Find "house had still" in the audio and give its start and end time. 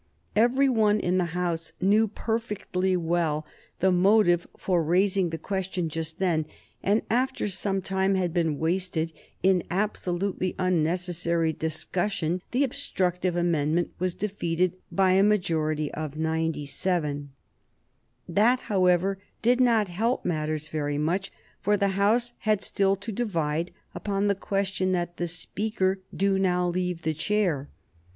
21.89-22.95